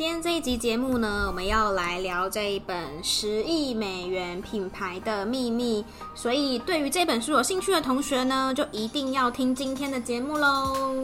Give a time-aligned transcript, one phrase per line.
[0.00, 5.84] 今天这一集节目呢，我们要来聊这一本十亿美元品牌的秘密。
[6.14, 11.02] 所以，对于这本书有兴趣的同学呢，就一定要听今天的节目喽。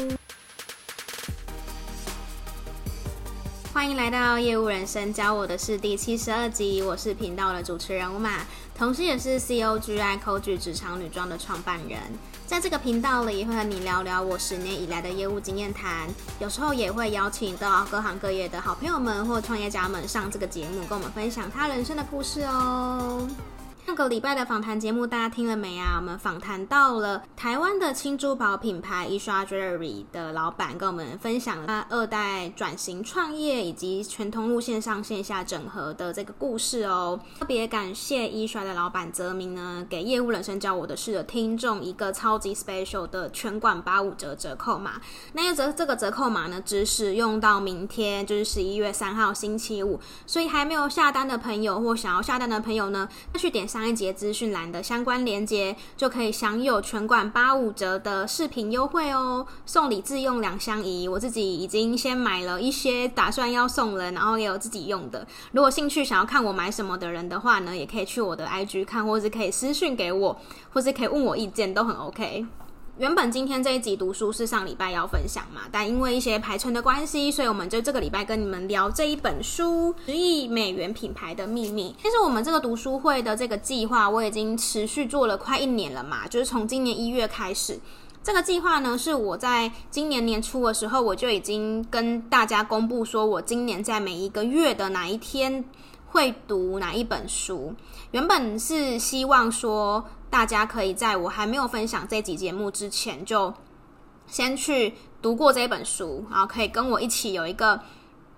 [3.75, 8.39] 欢迎来到业务人生教我的是第七十二集，我是频道的主持人 Uma，
[8.75, 12.01] 同时也是 COGI Co 举职场女装的创办人。
[12.47, 16.09] 在这个频道里，会和你聊聊我十年以来的业务经验谈，
[16.39, 23.29] 有时候也会邀请到各行各业的好朋友们或创业家们上这个节目，跟我们分享他人生的故事哦。
[23.87, 25.95] 上个礼拜的访谈节目，大家听了没啊？
[25.95, 37.21] 我们访谈到了台湾的轻珠宝品牌 Esha Jewelry 的老板，跟我们分享了他二代转型创业以及全通路线上线下整合的这个故事哦。
[37.39, 45.01] 特别感谢 Esha 的老板泽明呢，给业务人生教我的事的听众一个超级 special 的全馆八五折折扣码。
[45.35, 50.01] 那个折这个折扣码呢，只使用到明天，就是十一月三号星期五。
[50.27, 53.65] 所以还没有下单的朋友或想要下单的朋友呢，那去点。
[53.77, 61.07] 上一节资讯栏的相关链接，就可以享有全馆八五折的饰品优惠哦，送礼自用两相宜。
[61.07, 65.27] 我自己已经先买了一些，打算要送人，然后也有自己用的。
[65.53, 70.41] 如果兴趣想要看我买什么的人的话呢，也可以去我的 IG 看，或是可以私讯给我，
[70.73, 72.47] 或是可以问我意见，都很 OK。
[72.99, 81.95] 原本今天这一集读书是上礼拜要分享嘛，但因为一些排程的关系，所以我们就这个礼拜跟你们聊这一本书《十亿美元品牌的秘密》。
[82.03, 87.79] 其实我们这个读书会的这个计划，我已经持续做了快一年了嘛，就是从今年一月开始。
[88.23, 95.63] 这个计划呢，是我在今年年初的时候，我就已经跟大家公布说，我今年在每一个月的哪一天
[96.07, 97.75] 会读哪一本书。
[98.13, 100.03] 原本是希望说。
[100.37, 103.55] 大家可以在我还没有分享这集节目之前，就
[104.27, 107.81] 先去读过这本书，然后可以跟我一起有一个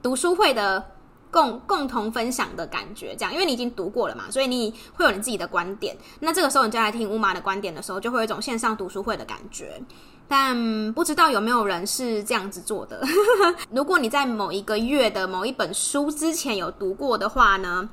[0.01, 0.93] 读书会的
[1.29, 3.17] 共共同分享的感觉。
[3.17, 5.97] 这样，因为你已经读过了嘛，所以你会有你自己的观点。
[6.21, 9.83] 那这个时候你再来听 Uma 的观点的时候，就会有一种线上读书会的感觉。
[10.28, 13.03] 但不知道有没有人是这样子做的？
[13.75, 17.91] 如果你在某一个月的某一本书之前有读过的话呢？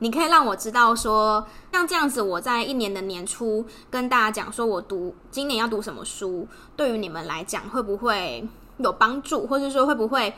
[0.00, 8.46] 你可以让我知道说，像这样子，我在一年的年初跟大家讲说，我读今年要读什么书，对于你们来讲会不会
[8.78, 10.32] 有帮助，或者说会不会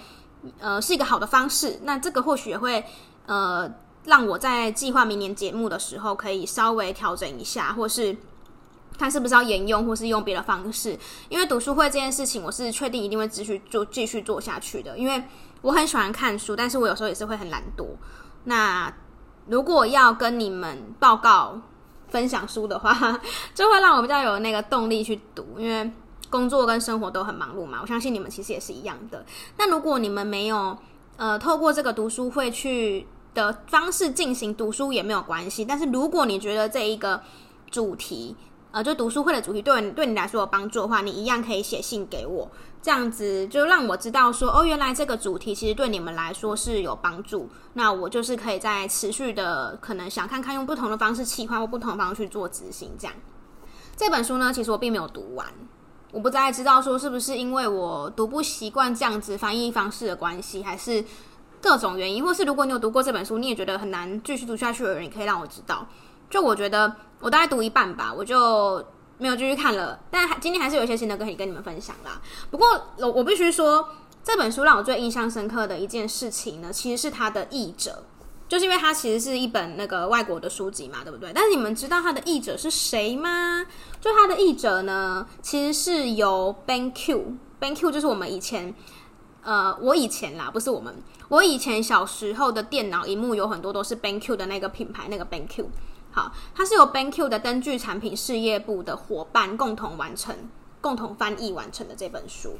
[0.58, 1.80] 呃是一个好的方式？
[1.82, 2.84] 那这个或许也会
[3.26, 3.70] 呃
[4.04, 8.16] 让我在计划明年节目的时候可以稍微调整一下，或是
[8.98, 10.98] 看是不是要沿用，或是用别的方式。
[11.28, 14.96] 因为读书会这件事情，我是确定一定会继续做，继续做下去的。
[14.96, 15.22] 因为
[15.60, 17.86] 我很喜欢看书，但是我有时候也是会很懒惰。
[18.44, 18.90] 那
[19.46, 21.60] 如果要跟你们报告
[22.08, 23.20] 分享书的话，
[23.54, 25.90] 就会让我比较有那个动力去读，因为
[26.28, 27.78] 工作跟生活都很忙碌嘛。
[27.82, 29.24] 我相信你们其实也是一样的。
[29.56, 30.76] 那如果你们没有
[31.16, 35.64] 呃透过这个读书会去的方式进行读书也没有关系。
[35.64, 37.20] 但是如果你觉得这一个
[37.70, 38.36] 主题，
[38.72, 42.48] 呃，就读书会的主题对你对你来说有帮助的话，你一样可以写信给我。
[42.82, 47.50] 这样子就让我知道说，哦，原来这个主题其实对你们来说是有帮助。
[47.74, 52.90] 那我就是可以在持续的，可能想看看用不同的方式企划或不同的方式去做执行。
[52.98, 53.14] 这样，
[53.96, 55.46] 这本书呢，其实我并没有读完。
[56.12, 61.04] 我不再知道说是不是因为我读不习惯这样子翻译方式的关系，还是
[61.60, 65.86] 各种原因，或是如果你有读过这本书，你也觉得很难继续读下去的人，你可以让我知道。
[66.30, 68.82] 就我觉得我大概读一半吧，我就。
[69.22, 72.18] 没有继续看了，但今天还是有一些新的可以跟你们分享啦。
[72.50, 73.86] 不过我我必须说，
[74.24, 78.02] 这本书让我最印象深刻的一件事情呢，其实是它的译者，
[78.48, 81.30] 就是因为它其实是一本那个外国的书籍嘛，对不对？
[81.34, 83.62] 但是你们知道它的译者是谁吗？
[84.00, 88.74] 就它的译者呢，其实是由 BenQ，BenQ 就是我们以前，
[89.42, 90.94] 呃，我以前啦，不是我们，
[91.28, 95.66] 我以前小时候的电脑荧幕有很多都是 BenQ 的那个品牌，那个 BenQ。
[96.12, 100.34] 好，它是由 BenQ 的灯具产品事业部的伙伴共同完成、
[100.80, 102.56] 共同翻译完成的这本书。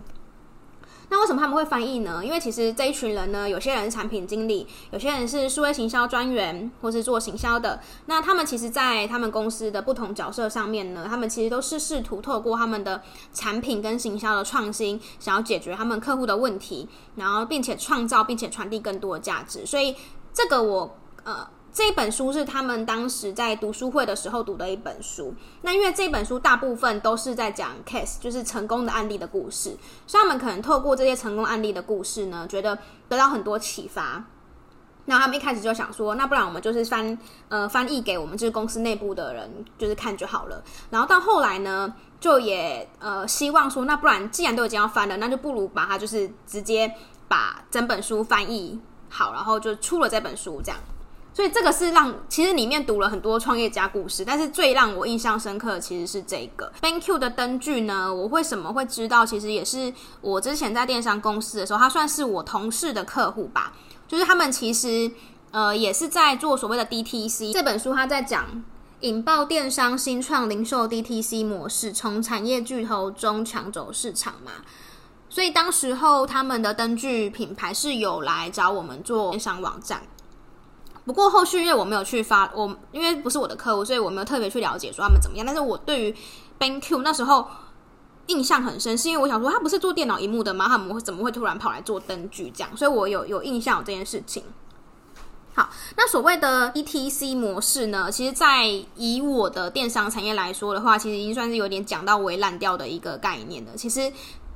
[1.12, 2.24] 那为什么他们会翻译呢？
[2.24, 7.80] 因为其实这一群人呢，有些人是产品经理，有些人是数位行销专员，或是做行销的。
[8.06, 13.02] 那他们其实，在他们公司的不同角色上面呢，他们其实都是试图透过他们的
[13.32, 19.66] 产品跟行销的创新，想要解决他们客户的问题，然后并且创造并且传递更多的价值。
[19.66, 19.96] 所以
[20.32, 21.44] 这个我呃。
[21.72, 25.34] 这本书是他们当时在读书会的时候读的一本书。
[25.62, 29.76] 那因为这本书大部分都是在讲 case，就是成功的案例的故事，
[30.06, 32.76] 所以他们可能透过这些成功案例的故事呢，觉得
[33.08, 34.24] 得到很多启发。
[35.06, 37.18] 那他们一开始就想说，那不然我们就是翻
[37.48, 40.62] 呃翻译给我们就是公司内部的人就是看就好了。
[40.90, 46.92] 然后到后来呢，就也呃希望说，那不然既然都已经要翻了，那就不如把它就是直接
[47.26, 48.78] 把整本书翻译。
[49.08, 50.78] 好，然后就出了这本书这样。
[51.32, 58.12] 所以这个是让其实里面读了很多创业家故事，但是最让我印象深刻的其实是这个 banq 的灯具呢。
[58.12, 59.24] 我为什么会知道？
[59.24, 63.72] 其实也是我之前在电商公司的时候，他算是我同事的客户吧。
[64.08, 65.08] 就是他们其实
[65.52, 68.64] 呃也是在做所谓的 DTC 这本书，他在讲
[69.00, 74.50] 引爆电商新创零售 DTC 模式，从产业巨头中抢走市场嘛。
[75.28, 80.02] 所以当时候他们的灯具品牌是有来找我们做电商网站。
[81.10, 85.44] 不过后续因为我没有去发，我因为不是我的客户，所以我没有特别去了解说他们怎么样。
[85.44, 86.14] 但是我对于
[86.56, 87.44] BenQ 那时候
[88.26, 90.68] 印象很深，是因为我想说他不是做电脑荧幕的吗？
[90.68, 92.76] 他们怎么会突然跑来做灯具这样？
[92.76, 94.44] 所以我有有印象有这件事情。
[95.52, 103.72] 好，那所谓的 E T C 模式呢，其实，在以我的电商产业来说的话，其实已经算是有点讲到微烂掉的一个概念了。
[103.74, 104.12] 其实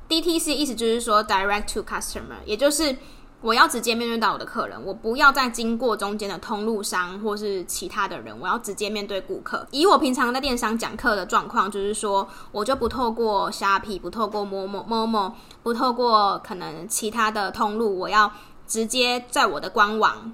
[0.07, 2.95] DTC 意思就是说 Direct to Customer，也就是。
[3.41, 9.67] 我要直接面对到我的客人，我不要再经过中间的通路商或是其他的人，我要直接面对顾客。
[9.69, 18.31] 以我平常在电商讲课的状况，就是说，我就不透过虾皮，不透过 Momo 不透过可能其他的通路，我要
[18.65, 20.33] 直接在我的官网。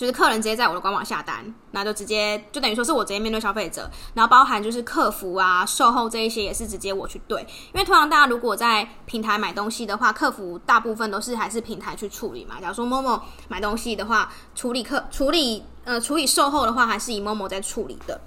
[0.00, 12.58] 就是客人直接在我的官网下单，那就直接就等于说是我直接面对消费者，然后包含就是客服啊、售后这一些也是直接我去对，因为通常大家如果在平台买东西的话，客服大部分都是还是平台去处理嘛。
[12.58, 18.18] 假如说某某买东西的话，处理客处理呃处理售后的话，还是以某某在处理的。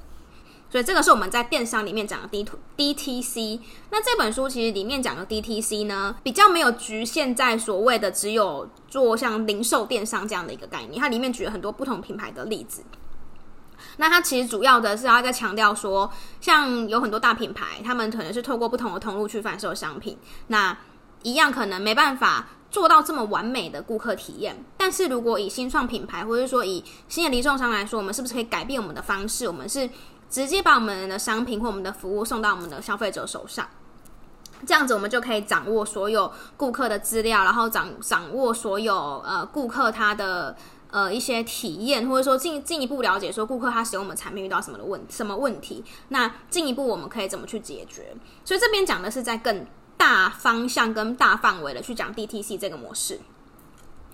[0.73, 2.43] 所以这个是我们在电商里面讲的 D
[2.75, 3.59] D T C。
[3.91, 10.99] 那这本书其实里面讲的 D T C 呢，比较没有局限在所谓的只有做像零售电商这样的一个概念。
[10.99, 12.81] 它里面举了很多不同品牌的例子。
[13.97, 16.11] 那它其实主要的是要在强调说，
[16.41, 20.17] 像有很多大品牌，他们可能是透过不同的通路去贩售商品，
[20.47, 20.75] 那
[21.21, 24.65] 一样可能没办法做到这么完美的顾客体验。
[24.75, 29.47] 但是如果以新创品牌，或者说以新的零售商来说，我们是不是可以改变我们的方式？
[29.47, 29.87] 我们是。
[30.33, 33.69] 直接把我们的商品或我们的服务送到我们的消费者手上，
[34.65, 40.57] 这样子我们就可以掌握所有顾客的资料，然后掌掌握所有呃顾客他的
[40.89, 48.15] 呃一些体验，或者说进进一步了解说顾客他使用我们产品遇到什么的问什么问题，那进一步我们可以怎么去解决？
[48.43, 53.19] 所以这边讲的是在更大方向跟大范围的去讲 DTC 这个模式。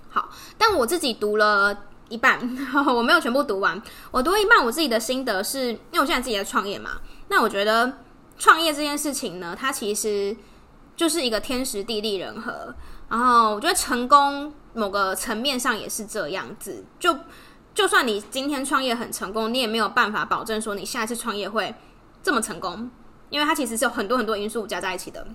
[0.10, 0.28] 好，
[0.58, 1.86] 但我自己读了。
[2.10, 2.40] 一半，
[2.86, 3.82] 我没有全部读完。
[4.12, 6.92] 我读一半，我自己的心得是，因为我现在自己在创业嘛。
[7.30, 8.00] 那我觉得
[8.38, 10.36] 创业这件事情呢，它其实
[10.96, 12.74] 就是一个天时地利人和。
[13.10, 16.84] 然后我觉得成功某个层面上也是这样子。
[17.00, 17.16] 就
[17.74, 21.74] 就算你今天创业很成功，你也没有办法保证说你下一次创业会
[22.22, 22.90] 这么成功，
[23.30, 25.26] 因为它其实是有很多很多因素加在一起的。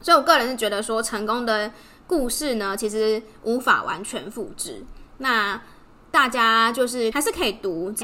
[0.00, 1.72] 所以我个人是觉得说，成功的
[2.06, 4.84] 故事呢，其实无法完全复制。
[5.18, 5.60] 那
[6.10, 7.94] 大家就是还是可以读，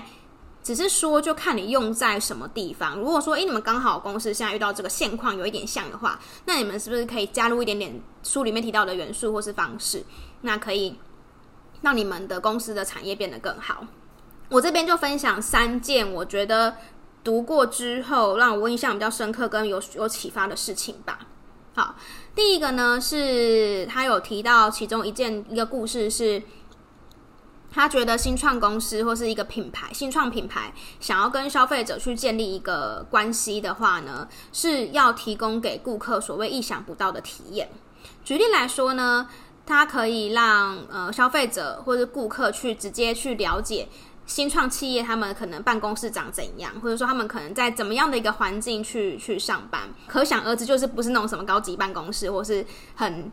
[0.62, 2.98] 只是说就看你用在什么地方。
[2.98, 10.04] 如果说，诶，你们刚好公司现在遇到这个现况有一点像的话，那你们是不是可以加入一点点书里面提到的元素或是方式？
[10.42, 10.96] 那可以
[11.80, 13.86] 让你们的公司的产业变得更好。
[14.50, 16.76] 我这边就分享三件我觉得
[17.24, 21.20] 读过之后让我印象比较深刻跟有有启发的事情吧。
[21.74, 21.96] 好，
[22.36, 26.42] 第一个呢是他有提到其中一件一个故事是。
[27.74, 37.70] 他觉得新创公司或是一个品牌，新创品牌想要跟消费者去建立一个关系的话呢，是要提供给顾客所谓意想不到的体验。
[38.22, 39.26] 举例来说呢，
[39.64, 43.88] 它可以让呃消费者或者顾客去直接去了解
[44.26, 49.88] 新创企业他们可能办公室长怎样，或者说他们可能在怎么样的一个环境去去上班。
[50.06, 53.32] 可想而知，就是不是那种什么高级办公室，或是很。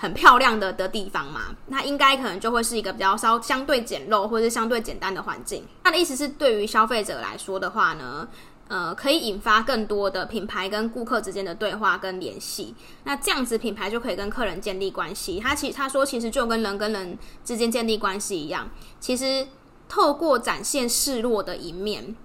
[0.00, 5.62] 很漂亮的的地方嘛，那应该可能就会是一个比较稍相对简陋或者是相对简单的环境。
[5.84, 8.26] 他的意思是，对于消费者来说的话呢，
[8.68, 12.74] 呃，可以引发更多的品牌跟顾客之间的对话跟联系。
[13.04, 15.38] 那这样子品牌就可以跟客人建立关系。
[15.38, 19.48] 他其他说其实就跟人跟人之间建立关系一样，其实
[19.86, 22.16] 透过展现示弱的一面，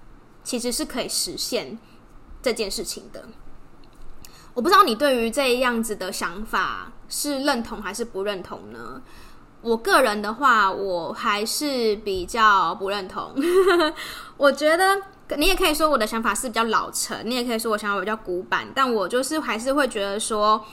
[0.46, 1.78] 其实是可以实现
[2.42, 3.26] 这件事情的。
[4.56, 9.02] 我不知道你对于这样子的想法是认同还是不认同呢？
[9.62, 13.34] 我个人的话，我还是比较不认同。
[14.38, 14.98] 我觉得
[15.36, 20.64] 你也可以说我的想法是比较老成，你也可以说我想法比较古板，但我就是还是会觉得说，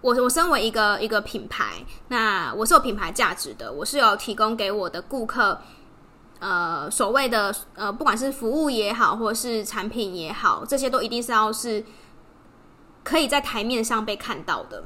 [0.00, 5.60] 我我身为一个一个品牌，那我是有品牌价值的，我是有提供给我的顾客，
[6.38, 11.84] 呃，所谓的呃，不管是服务也好，或是产品也好，这些都一定是要是。
[13.04, 14.82] 可以在台面上被看到的，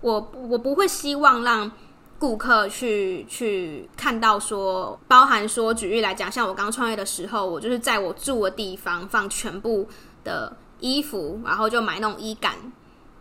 [0.00, 1.70] 我我不会希望让
[2.18, 9.86] 顾客去去看到说，包含说举例来讲，像我刚创业的时候，我就是在我住的地方放全部
[10.24, 12.54] 的衣服，然后就买那种衣杆，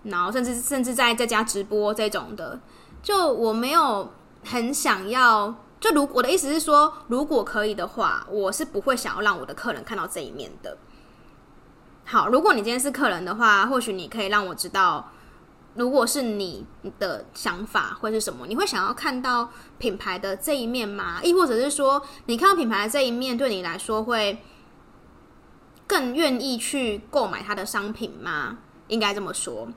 [0.03, 2.59] 然后甚至甚至在在家直播这种的，
[3.03, 4.09] 就我没有
[4.45, 10.77] 很想要，就如我的意思是说，如果可以的话，我是不会想要让我的客人看到这一面的。
[12.09, 15.11] 好，如果你今天是客人的话，或许你可以让我知道。
[15.75, 16.65] 如果是你
[16.97, 18.47] 的想法会是什么？
[18.47, 21.19] 你会想要看到品牌的这一面吗？
[21.21, 24.41] 亦或者是说，你看到品牌的这一面，对你来说会
[25.85, 28.59] 更愿意去购买它的商品吗？
[28.87, 29.67] 应该这么说。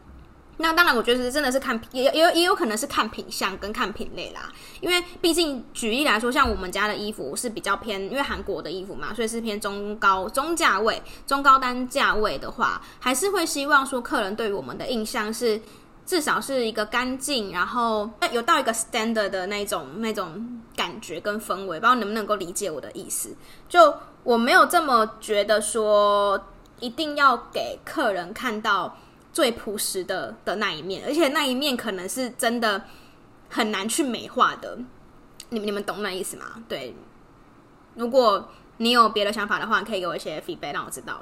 [0.60, 4.52] 那当然，我觉得是真的是看，也也也有可能是看品相跟看品类啦。
[4.80, 15.60] 因为毕竟举例来说，像我们家的衣服是比较偏，因为韩国的衣服嘛，所以是偏中高中价位、中高单价位的话，还是会希望说客人对于我们的印象是。
[16.06, 23.32] 至少是一个干净，然后有到一个 standard 的那种那种感觉跟氛围，不知道能不能够理解我的意思？
[23.68, 26.40] 就我没有这么觉得说
[26.80, 28.98] 一定要给客人看到
[29.32, 32.84] 最朴实的的那一面，而且那一面可能是真的
[33.48, 34.78] 很难去美化的。
[35.50, 36.62] 你们你们懂那意思吗？
[36.68, 36.94] 对，
[37.94, 41.20] 如果你有别的想法的话，可以给我一些 feedback 让我知道。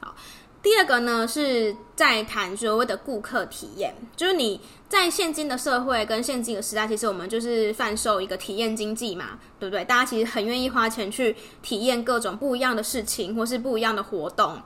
[0.00, 0.14] 好。
[0.62, 9.84] 第二个呢，是在谈所谓的顾客体验，就是你在现今的社会跟现今的时代，其实我们就是贩售一个体验经济嘛，对不对？
[9.84, 14.62] 大家其实很愿意花钱去体验各种不一样的事情，或是不一样的活动，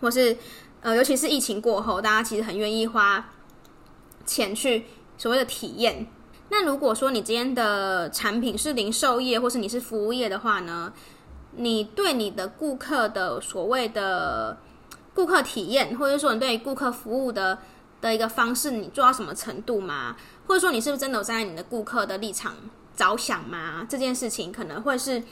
[0.00, 0.36] 或是
[0.80, 3.30] 呃，尤其是疫情过后，大家其实很愿意花
[4.24, 6.06] 钱去所谓的体验。
[6.50, 10.92] 那如果说你今天的产品是零售业，或是你是服务业的话呢，
[11.56, 14.58] 你对你的顾客的所谓的
[15.14, 17.58] 顾客体验，或者说你对顾客服务的
[18.00, 20.16] 的一个方式，你做到什么程度吗？
[20.46, 22.54] 或者说你是不是真的有站在你的顾客的立场
[22.96, 23.86] 着想吗？
[23.88, 25.22] 这件事情可能会是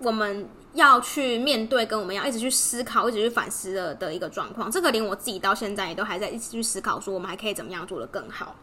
[0.00, 4.70] 我们要去面对，跟我们要一直去思考、一直去反思的的一个状况。
[4.70, 8.54] 这个连我自己到现在也都还在一直去思考，说我们还可以怎么样做得更好。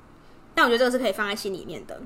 [0.53, 1.99] 但我觉得这个是可以放在心里面的。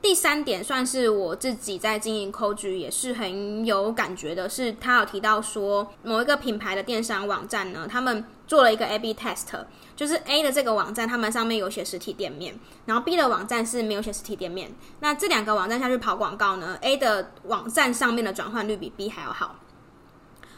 [0.00, 9.46] 第三点算是我自己在经营 Coach 也是很有感觉的，是他有提到说某一个品牌的电商网站呢，他们做了一个 A/B test，
[9.94, 14.74] 就是 A 的这个网站他们上面有写实体店面，然后 B 的网站是没有写实体店面。
[15.00, 19.56] 那这两个网站下去跑广告呢，A 的网站上面的转换率比 B 还要好。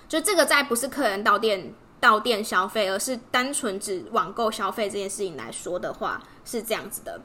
[0.09, 7.21] 就这个在不是客人到店到店消费，而是单纯指网购消费这件事情来说的话，是这样子的。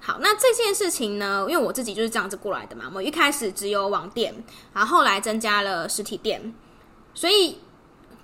[0.00, 2.90] 好，那这件事情呢，因为我自己就是这样子过来的嘛。
[2.94, 4.34] 我一开始只有网店，
[4.72, 6.54] 然后后来增加了实体店，
[7.14, 7.58] 所以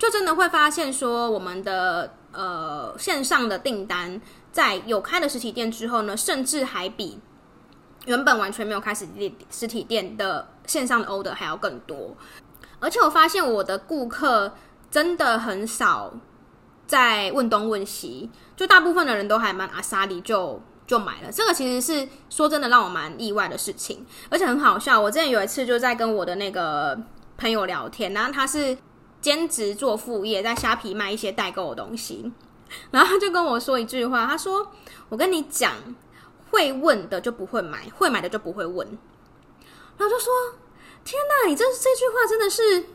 [0.00, 4.18] 就真的会发现说，我们的呃线上的订单
[4.50, 7.20] 在有开了实体店之后呢，甚至还比
[8.06, 12.16] 原本完全没有开实体实体店的线上的 order 还要更多。
[12.78, 14.54] 而且我发现我的顾客
[14.90, 16.10] 真的很少
[16.86, 20.60] 在问东问西，就大部分的人都还蛮阿莎力就。
[20.86, 25.00] 就买了，这个其实是说真的让我蛮意外的事情，而且很好笑。
[25.00, 26.98] 我之前有一次就在跟我的那个
[27.38, 28.76] 朋友聊天，然后他是
[29.20, 32.32] 兼职做副业，在虾皮卖一些代购的东西，
[32.90, 34.70] 然后他就跟我说一句话，他说
[35.10, 35.74] ：“我跟你讲，
[36.50, 38.86] 会问的就不会买，会买的就不会问。”
[39.98, 40.32] 然后就说
[41.04, 42.86] ：“天哪，你这这句话真的是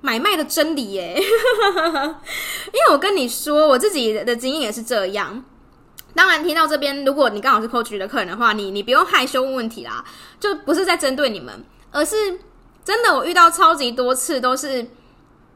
[0.00, 1.14] 买卖的真理耶！”
[2.72, 5.44] 因为我跟你说，我自己的经验也是这样。
[6.14, 10.04] 当然，听到这边，如果你刚好是 Coach 的客人的话，你你不用害羞问问题啦，
[10.38, 12.38] 就不是在针对你们，而是
[12.84, 14.86] 真的，我遇到超级多次都是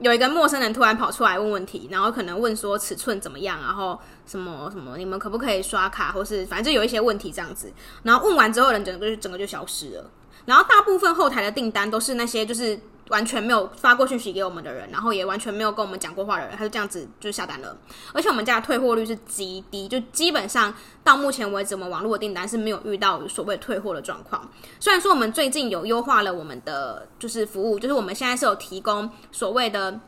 [0.00, 10.10] 有一个陌生人突然跑出来问问题，然后可能问说尺寸怎么样，然后什么什么，你们可不可以刷卡，或是反正就有一些问题这样子，然后问完之后，人整个就整个就消失了，
[10.44, 12.78] 然后大部分后台的订单都是那些就是。
[13.08, 17.76] 完全没有发过讯息给我们的人，然后也完全没有跟我们讲过话的人，他就这样子就下单了。
[18.12, 24.46] 而且我们家的退货率是极低，就基本上到目前为止，我们网络的订单是没有遇到所谓退货的状况。
[24.78, 29.98] 虽然说我们最近有优化了我们的就是服务，就是我们现在是有提供所谓的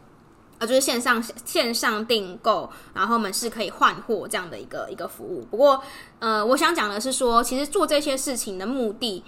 [0.59, 5.47] 呃，就是线上线上订购，然后我们是可以换货这样的一个一个服务。
[5.51, 5.83] 不过
[6.19, 9.25] 呃，我想讲的是说，其实做这些事情的目的。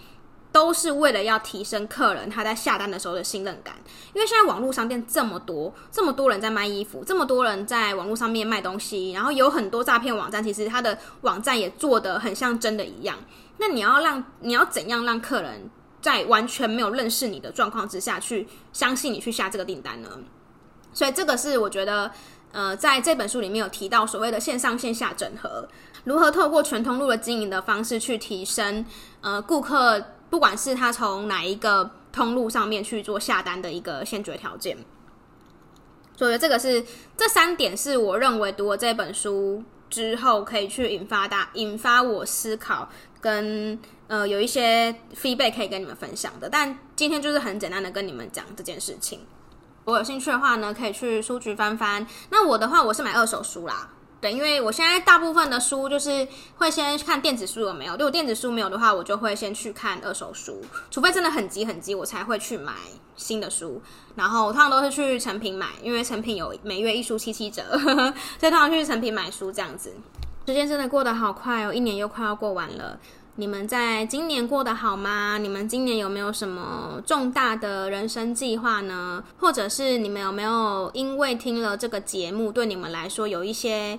[0.52, 3.74] 都是为了要提升客人他在下单的时候的信任感，
[4.12, 13.16] 因为现在网络商店这么多，这么多人在卖衣服，这么多人在网络上面卖东西，然后有很多诈骗网站，其实他的网站也做得很像真的一样。
[13.56, 20.08] 那你要让你要怎样让客人在完全没有认识你的状况之下去相信你去下这个订单呢？
[20.92, 22.10] 所以这个是我觉得。
[22.54, 25.66] 呃，在这本书里面有提到所谓的线上线下整合，
[26.04, 28.84] 如何透过全通路的经营的方式去提升
[29.22, 29.98] 呃顾客，
[30.32, 34.74] 不管是他从哪一个通路上面去做下单的一个先决条件。
[36.16, 36.82] 所以这个是
[37.18, 42.88] 这三点是我认为读了这本书之后可以去引发大引发我思考
[43.20, 46.48] 跟呃有一些 feedback 可以跟你们分享的。
[46.48, 49.20] 但今天就是很简单的跟你们讲这件事情。
[49.84, 52.06] 我有兴趣的话呢，可以去书局翻翻。
[52.30, 53.90] 那我的话，我是买二手书啦。
[54.22, 56.26] 对，因为我现在大部分的书就是
[56.56, 60.62] 会先看电子书有没有，如果电子书没有的话，我就会先去看二手书，
[60.92, 62.72] 除非真的很急很急，我才会去买
[63.16, 63.82] 新的书。
[64.14, 69.92] 然后我通常都是去诚品买，因为诚品有每月一书七七折，呵呵，所以通常去诚品买书这样子。
[70.46, 73.00] 时间真的过得好快哦，一年又快要过完了。
[73.36, 75.38] 你们在今年过得好吗？
[75.38, 79.24] 你们今年有没有什么重大的人生计划呢？
[79.38, 83.98] 或者是你们有没有因为听了这个节目，对你们来说有一些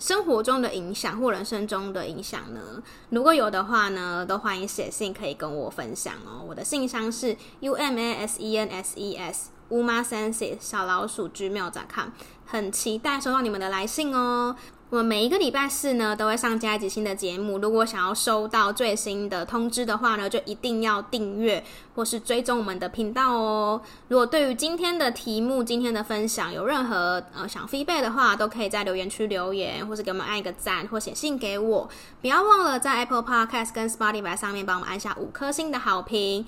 [0.00, 2.82] 生活中的影响或人生中的影响呢？
[3.10, 6.42] 如果有的话呢，都欢迎写信可以跟我分享哦。
[6.48, 12.08] 我的信箱是 u m a s e n s e s umasenses 小老鼠 gmail.com，
[12.46, 14.56] 很期待收到你们的来信哦。
[14.90, 17.58] 我们每一个礼拜四呢，都会上架一集新的节目。
[17.58, 21.62] 如果想要收到最新的通知的话呢，就一定要订阅
[21.94, 23.80] 或是追踪我们的频道哦。
[24.08, 31.88] 如果对于今天的题目、今天的分享有任何呃想 feedback 的话，都可以在留言区留言，或是给我们按一个赞，或写信给我。
[32.20, 36.44] 不要忘了在 Apple Podcast 跟 Spotify 上面帮我们按下五颗星的好评，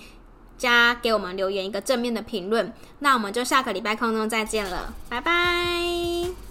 [0.59, 2.73] 加给我们留言一个正面的评论。
[2.99, 6.42] 那我们就下个礼拜空中再见了，拜拜。